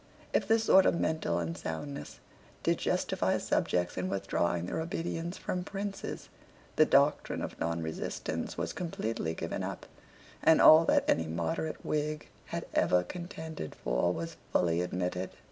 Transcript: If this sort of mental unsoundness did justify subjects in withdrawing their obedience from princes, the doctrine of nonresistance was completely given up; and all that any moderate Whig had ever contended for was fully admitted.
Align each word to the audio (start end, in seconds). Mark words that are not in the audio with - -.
If 0.33 0.47
this 0.47 0.63
sort 0.63 0.87
of 0.87 0.99
mental 0.99 1.37
unsoundness 1.37 2.19
did 2.63 2.79
justify 2.79 3.37
subjects 3.37 3.97
in 3.99 4.09
withdrawing 4.09 4.65
their 4.65 4.81
obedience 4.81 5.37
from 5.37 5.63
princes, 5.63 6.27
the 6.75 6.87
doctrine 6.87 7.43
of 7.43 7.59
nonresistance 7.59 8.57
was 8.57 8.73
completely 8.73 9.35
given 9.35 9.61
up; 9.61 9.85
and 10.41 10.59
all 10.59 10.85
that 10.85 11.05
any 11.07 11.27
moderate 11.27 11.85
Whig 11.85 12.29
had 12.45 12.65
ever 12.73 13.03
contended 13.03 13.75
for 13.75 14.11
was 14.11 14.37
fully 14.51 14.81
admitted. 14.81 15.29